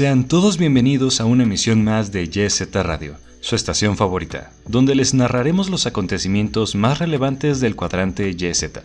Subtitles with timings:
[0.00, 5.12] Sean todos bienvenidos a una emisión más de YZ Radio, su estación favorita, donde les
[5.12, 8.80] narraremos los acontecimientos más relevantes del cuadrante YZ.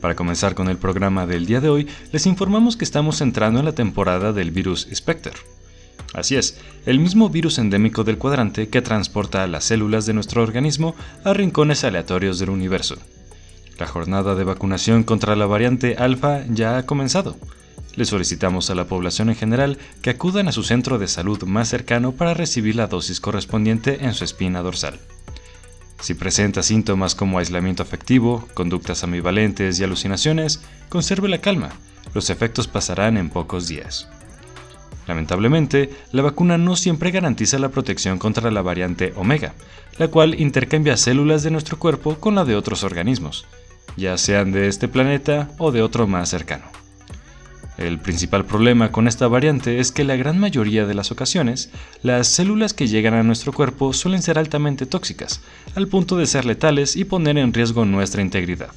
[0.00, 3.66] Para comenzar con el programa del día de hoy, les informamos que estamos entrando en
[3.66, 5.34] la temporada del virus Spectre.
[6.12, 10.96] Así es, el mismo virus endémico del cuadrante que transporta las células de nuestro organismo
[11.22, 12.96] a rincones aleatorios del universo.
[13.78, 17.36] La jornada de vacunación contra la variante alfa ya ha comenzado
[17.96, 21.68] le solicitamos a la población en general que acudan a su centro de salud más
[21.68, 25.00] cercano para recibir la dosis correspondiente en su espina dorsal.
[26.00, 31.70] Si presenta síntomas como aislamiento afectivo, conductas ambivalentes y alucinaciones, conserve la calma.
[32.14, 34.08] Los efectos pasarán en pocos días.
[35.06, 39.54] Lamentablemente, la vacuna no siempre garantiza la protección contra la variante Omega,
[39.98, 43.46] la cual intercambia células de nuestro cuerpo con la de otros organismos,
[43.96, 46.64] ya sean de este planeta o de otro más cercano.
[47.78, 51.70] El principal problema con esta variante es que la gran mayoría de las ocasiones,
[52.02, 55.42] las células que llegan a nuestro cuerpo suelen ser altamente tóxicas,
[55.74, 58.70] al punto de ser letales y poner en riesgo nuestra integridad.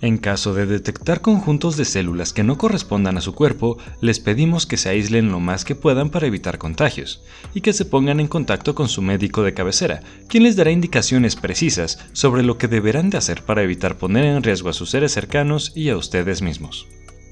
[0.00, 4.66] En caso de detectar conjuntos de células que no correspondan a su cuerpo, les pedimos
[4.66, 7.22] que se aíslen lo más que puedan para evitar contagios,
[7.54, 11.34] y que se pongan en contacto con su médico de cabecera, quien les dará indicaciones
[11.34, 15.12] precisas sobre lo que deberán de hacer para evitar poner en riesgo a sus seres
[15.12, 16.86] cercanos y a ustedes mismos.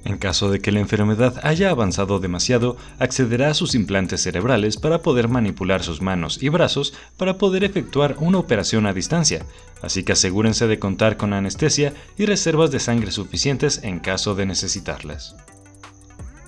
[0.04, 4.98] En caso de que la enfermedad haya avanzado demasiado, accederá a sus implantes cerebrales para
[4.98, 9.46] poder manipular sus manos y brazos para poder efectuar una operación a distancia,
[9.80, 14.44] así que asegúrense de contar con anestesia y reservas de sangre suficientes en caso de
[14.44, 15.36] necesitarlas.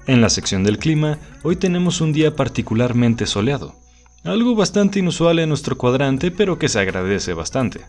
[0.07, 3.75] En la sección del clima, hoy tenemos un día particularmente soleado,
[4.23, 7.87] algo bastante inusual en nuestro cuadrante pero que se agradece bastante.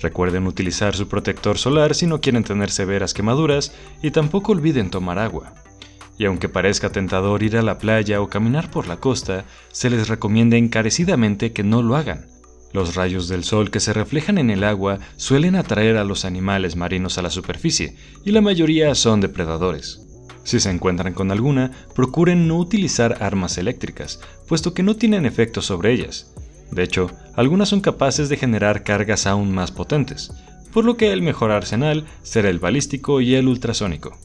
[0.00, 5.18] Recuerden utilizar su protector solar si no quieren tener severas quemaduras y tampoco olviden tomar
[5.18, 5.54] agua.
[6.18, 10.08] Y aunque parezca tentador ir a la playa o caminar por la costa, se les
[10.08, 12.26] recomienda encarecidamente que no lo hagan.
[12.72, 16.76] Los rayos del sol que se reflejan en el agua suelen atraer a los animales
[16.76, 20.04] marinos a la superficie, y la mayoría son depredadores.
[20.44, 25.62] Si se encuentran con alguna, procuren no utilizar armas eléctricas, puesto que no tienen efecto
[25.62, 26.34] sobre ellas,
[26.70, 30.32] de hecho, algunas son capaces de generar cargas aún más potentes,
[30.72, 34.16] por lo que el mejor arsenal será el balístico y el ultrasónico.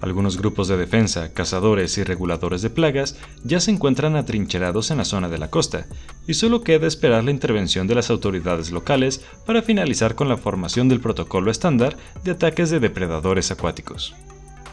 [0.00, 5.04] Algunos grupos de defensa, cazadores y reguladores de plagas ya se encuentran atrincherados en la
[5.04, 5.86] zona de la costa,
[6.26, 10.88] y solo queda esperar la intervención de las autoridades locales para finalizar con la formación
[10.88, 14.14] del protocolo estándar de ataques de depredadores acuáticos.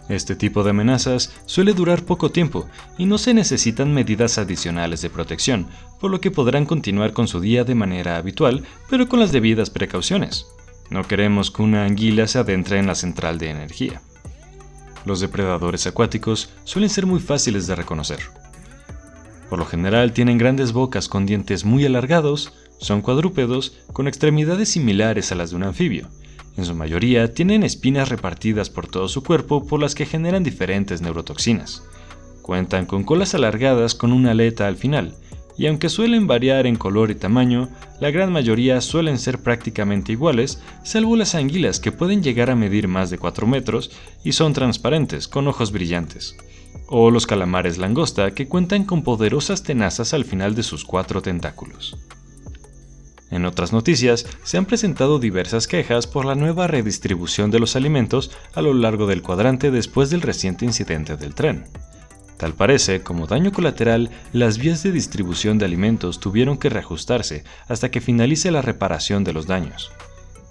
[0.09, 5.09] Este tipo de amenazas suele durar poco tiempo y no se necesitan medidas adicionales de
[5.09, 5.67] protección,
[5.99, 9.69] por lo que podrán continuar con su día de manera habitual, pero con las debidas
[9.69, 10.45] precauciones.
[10.89, 14.01] No queremos que una anguila se adentre en la central de energía.
[15.05, 18.19] Los depredadores acuáticos suelen ser muy fáciles de reconocer.
[19.49, 25.31] Por lo general tienen grandes bocas con dientes muy alargados, son cuadrúpedos con extremidades similares
[25.31, 26.09] a las de un anfibio,
[26.57, 31.01] en su mayoría tienen espinas repartidas por todo su cuerpo por las que generan diferentes
[31.01, 31.83] neurotoxinas.
[32.41, 35.15] Cuentan con colas alargadas con una aleta al final,
[35.57, 37.69] y aunque suelen variar en color y tamaño,
[37.99, 42.87] la gran mayoría suelen ser prácticamente iguales, salvo las anguilas que pueden llegar a medir
[42.87, 43.91] más de 4 metros
[44.23, 46.37] y son transparentes, con ojos brillantes.
[46.87, 51.97] O los calamares langosta que cuentan con poderosas tenazas al final de sus cuatro tentáculos.
[53.29, 58.31] En otras noticias, se han presentado diversas quejas por la nueva redistribución de los alimentos
[58.53, 61.65] a lo largo del cuadrante después del reciente incidente del tren.
[62.37, 67.89] Tal parece, como daño colateral, las vías de distribución de alimentos tuvieron que reajustarse hasta
[67.89, 69.91] que finalice la reparación de los daños.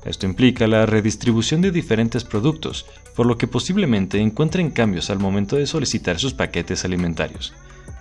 [0.05, 5.57] Esto implica la redistribución de diferentes productos, por lo que posiblemente encuentren cambios al momento
[5.57, 7.55] de solicitar sus paquetes alimentarios.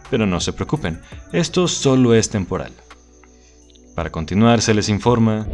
[0.09, 2.73] Pero no se preocupen, esto solo es temporal.
[3.95, 5.47] Para continuar, se les informa...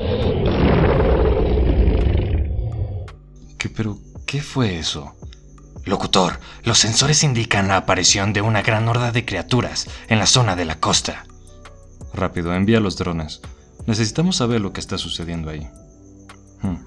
[3.58, 5.16] ¿Qué, pero, qué fue eso?
[5.86, 10.56] Locutor, los sensores indican la aparición de una gran horda de criaturas en la zona
[10.56, 11.26] de la costa.
[12.14, 13.42] Rápido, envía los drones.
[13.86, 15.68] Necesitamos saber lo que está sucediendo ahí.
[16.64, 16.78] Hmm.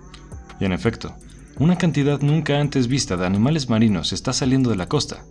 [0.58, 1.14] Y en efecto,
[1.58, 5.24] una cantidad nunca antes vista de animales marinos está saliendo de la costa.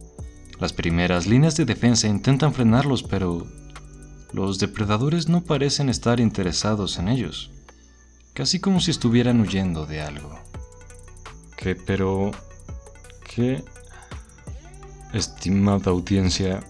[0.59, 3.45] Las primeras líneas de defensa intentan frenarlos, pero
[4.33, 7.51] los depredadores no parecen estar interesados en ellos,
[8.33, 10.39] casi como si estuvieran huyendo de algo.
[11.55, 12.31] ¿Qué, pero...
[13.33, 13.63] qué...
[15.13, 16.63] Estimada audiencia,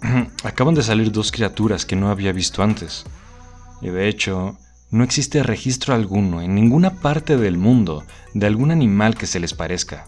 [0.44, 3.04] acaban de salir dos criaturas que no había visto antes.
[3.82, 4.56] Y de hecho,
[4.90, 8.02] no existe registro alguno en ninguna parte del mundo
[8.32, 10.06] de algún animal que se les parezca.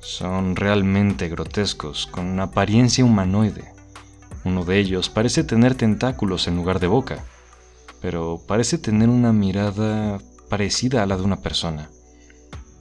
[0.00, 3.77] Son realmente grotescos, con apariencia humanoide
[4.48, 7.22] Uno de ellos parece tener tentáculos en lugar de boca,
[8.00, 11.90] pero parece tener una mirada parecida a la de una persona.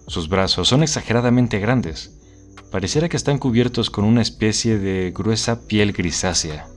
[0.07, 2.17] Sus brazos son exageradamente grandes.
[2.71, 6.69] Pareciera que están cubiertos con una especie de gruesa piel grisácea.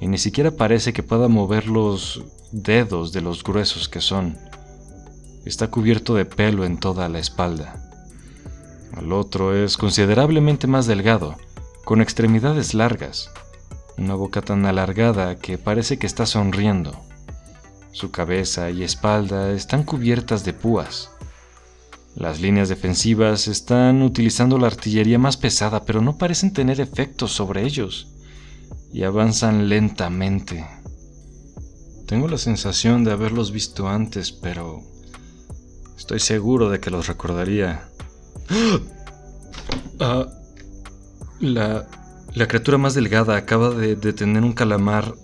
[0.00, 2.22] Y ni siquiera parece que pueda mover los
[2.52, 4.38] dedos de los gruesos que son.
[5.44, 7.90] Está cubierto de pelo en toda la espalda.
[8.96, 11.34] El otro es considerablemente más delgado,
[11.84, 13.32] con extremidades largas,
[13.98, 16.98] una boca tan alargada que parece que está sonriendo.
[17.92, 21.10] Su cabeza y espalda están cubiertas de púas.
[22.14, 27.64] Las líneas defensivas están utilizando la artillería más pesada, pero no parecen tener efectos sobre
[27.64, 28.08] ellos,
[28.92, 30.66] y avanzan lentamente.
[32.06, 34.82] Tengo la sensación de haberlos visto antes, pero
[35.96, 37.88] estoy seguro de que los recordaría.
[40.00, 40.28] Ah,
[41.40, 41.88] la,
[42.38, 45.16] la criatura más delgada acaba de detener un calamar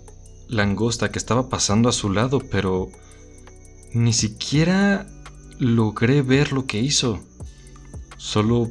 [0.48, 2.88] langosta que estaba pasando a su lado, pero
[3.92, 5.06] ni siquiera
[5.60, 7.20] logré ver lo que hizo.
[8.16, 8.68] Solo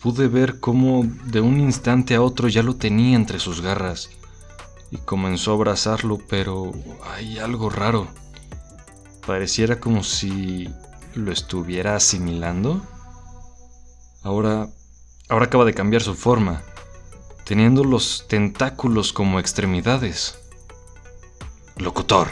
[0.00, 4.08] pude ver cómo de un instante a otro ya lo tenía entre sus garras
[4.92, 6.70] y comenzó a abrazarlo, pero
[7.12, 8.06] hay algo raro.
[9.26, 10.68] Pareciera como si
[11.16, 12.82] lo estuviera asimilando.
[14.22, 14.68] Ahora,
[15.28, 16.62] ahora acaba de cambiar su forma,
[17.50, 20.38] teniendo los tentáculos como extremidades.
[21.78, 22.28] Locutor,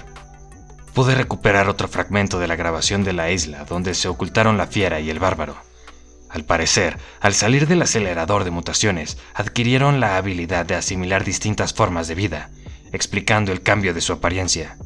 [0.95, 5.01] pude recuperar otro fragmento de la grabación de la isla donde se ocultaron la fiera
[5.01, 5.57] y el bárbaro.
[6.31, 12.07] Al parecer, al salir del acelerador de mutaciones, adquirieron la habilidad de asimilar distintas formas
[12.07, 12.53] de vida,
[12.93, 14.79] explicando el cambio de su apariencia.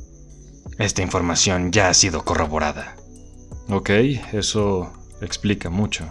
[0.79, 2.97] Esta información ya ha sido corroborada.
[3.69, 3.91] Ok,
[4.33, 6.11] eso explica mucho.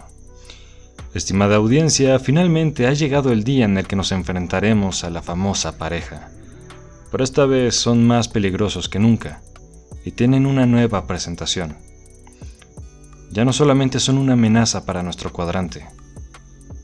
[1.14, 5.78] Estimada audiencia, finalmente ha llegado el día en el que nos enfrentaremos a la famosa
[5.78, 6.30] pareja.
[7.10, 9.42] Pero esta vez son más peligrosos que nunca
[10.04, 11.76] y tienen una nueva presentación
[13.32, 15.86] ya no solamente son una amenaza para nuestro cuadrante,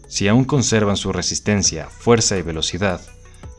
[0.08, 3.02] si aún conservan su resistencia, fuerza y velocidad,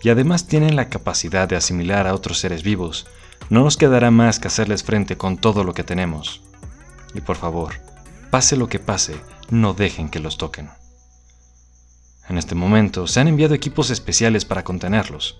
[0.01, 3.05] y además tienen la capacidad de asimilar a otros seres vivos,
[3.51, 6.41] no nos quedará más que hacerles frente con todo lo que tenemos.
[7.13, 7.75] Y por favor,
[8.31, 9.15] pase lo que pase,
[9.51, 10.69] no dejen que los toquen.
[12.29, 15.39] En este momento se han enviado equipos especiales para contenerlos.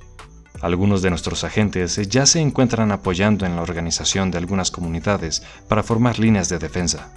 [0.61, 5.83] Algunos de nuestros agentes ya se encuentran apoyando en la organización de algunas comunidades para
[5.83, 7.13] formar líneas de defensa.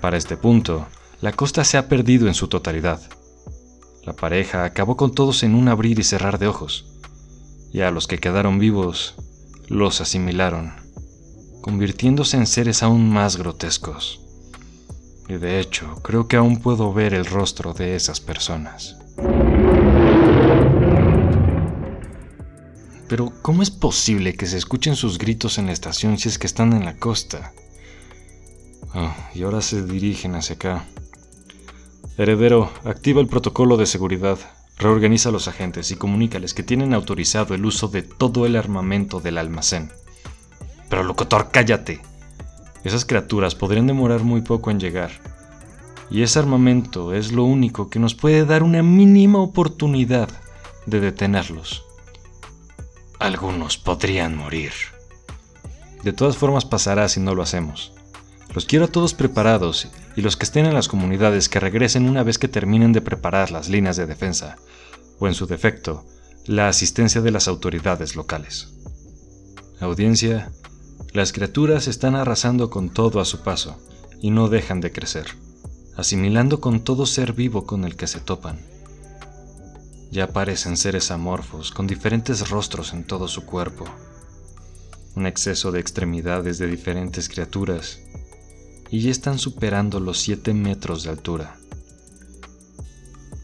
[0.00, 0.86] Para este punto,
[1.20, 3.00] la costa se ha perdido en su totalidad.
[4.04, 6.86] La pareja acabó con todos en un abrir y cerrar de ojos,
[7.72, 9.16] y a los que quedaron vivos
[9.66, 10.72] los asimilaron,
[11.60, 14.27] convirtiéndose en seres aún más grotescos.
[15.28, 18.96] Y de hecho, creo que aún puedo ver el rostro de esas personas.
[23.08, 26.46] Pero, ¿cómo es posible que se escuchen sus gritos en la estación si es que
[26.46, 27.52] están en la costa?
[28.94, 30.86] Ah, y ahora se dirigen hacia acá.
[32.16, 34.38] Heredero, activa el protocolo de seguridad.
[34.78, 39.20] Reorganiza a los agentes y comunícales que tienen autorizado el uso de todo el armamento
[39.20, 39.90] del almacén.
[40.88, 42.00] Pero locutor, cállate.
[42.84, 45.10] Esas criaturas podrían demorar muy poco en llegar.
[46.10, 50.28] Y ese armamento es lo único que nos puede dar una mínima oportunidad
[50.86, 51.84] de detenerlos.
[53.18, 54.72] Algunos podrían morir.
[56.02, 57.92] De todas formas pasará si no lo hacemos.
[58.54, 62.22] Los quiero a todos preparados y los que estén en las comunidades que regresen una
[62.22, 64.56] vez que terminen de preparar las líneas de defensa,
[65.18, 66.06] o en su defecto,
[66.46, 68.72] la asistencia de las autoridades locales.
[69.80, 70.50] Audiencia,
[71.18, 73.76] las criaturas están arrasando con todo a su paso
[74.20, 75.26] y no dejan de crecer,
[75.96, 78.60] asimilando con todo ser vivo con el que se topan.
[80.12, 83.84] Ya parecen seres amorfos con diferentes rostros en todo su cuerpo,
[85.16, 87.98] un exceso de extremidades de diferentes criaturas
[88.88, 91.56] y ya están superando los 7 metros de altura.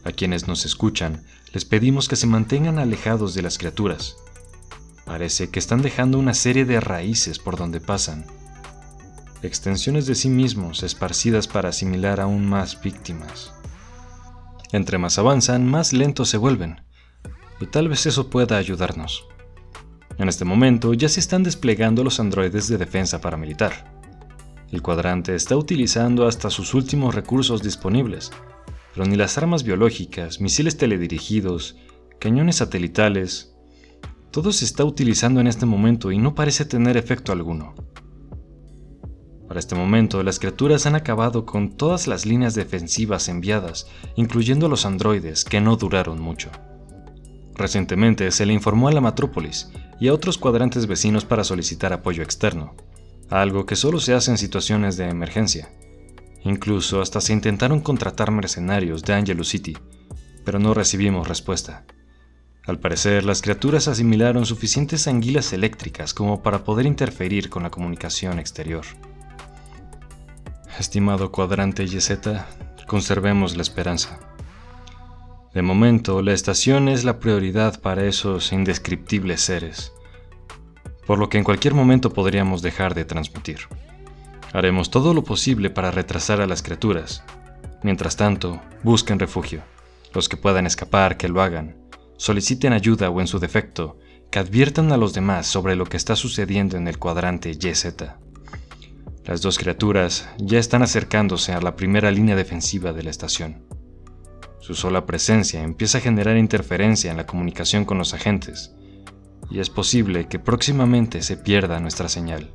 [0.05, 4.15] A quienes nos escuchan, les pedimos que se mantengan alejados de las criaturas.
[5.05, 8.25] Parece que están dejando una serie de raíces por donde pasan,
[9.43, 13.53] extensiones de sí mismos esparcidas para asimilar aún más víctimas.
[14.71, 16.81] Entre más avanzan, más lentos se vuelven,
[17.59, 19.25] y tal vez eso pueda ayudarnos.
[20.17, 23.93] En este momento ya se están desplegando los androides de defensa paramilitar.
[24.71, 28.31] El cuadrante está utilizando hasta sus últimos recursos disponibles,
[28.93, 31.77] pero ni las armas biológicas, misiles teledirigidos,
[32.19, 33.54] cañones satelitales,
[34.35, 37.73] todo se está utilizando en este momento y no parece tener efecto alguno.
[39.47, 43.87] Para este momento, las criaturas han acabado con todas las líneas defensivas enviadas,
[44.17, 46.51] incluyendo los androides, que no duraron mucho.
[47.53, 52.21] Recientemente se le informó a la Metrópolis y a otros cuadrantes vecinos para solicitar apoyo
[52.21, 52.75] externo,
[53.29, 55.69] algo que solo se hace en situaciones de emergencia.
[56.43, 59.77] Incluso hasta se intentaron contratar mercenarios de Angelus City,
[60.43, 61.85] pero no recibimos respuesta.
[62.67, 68.39] Al parecer, las criaturas asimilaron suficientes anguilas eléctricas como para poder interferir con la comunicación
[68.39, 68.85] exterior.
[70.79, 72.11] Estimado cuadrante YZ,
[72.87, 74.19] conservemos la esperanza.
[75.53, 79.93] De momento, la estación es la prioridad para esos indescriptibles seres,
[81.05, 83.59] por lo que en cualquier momento podríamos dejar de transmitir.
[84.53, 87.23] Haremos todo lo posible para retrasar a las criaturas.
[87.83, 89.61] Mientras tanto, busquen refugio.
[90.13, 91.84] Los que puedan escapar, que lo hagan.
[92.17, 93.97] Soliciten ayuda o en su defecto,
[94.31, 97.85] que adviertan a los demás sobre lo que está sucediendo en el cuadrante YZ.
[99.25, 103.63] Las dos criaturas ya están acercándose a la primera línea defensiva de la estación.
[104.59, 108.73] Su sola presencia empieza a generar interferencia en la comunicación con los agentes,
[109.49, 112.51] y es posible que próximamente se pierda nuestra señal.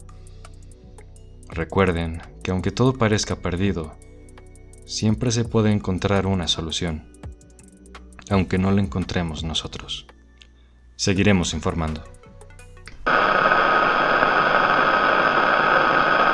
[1.49, 3.97] Recuerden que aunque todo parezca perdido,
[4.87, 7.10] siempre se puede encontrar una solución,
[8.31, 10.07] aunque no la encontremos nosotros.
[10.97, 12.05] Seguiremos informando.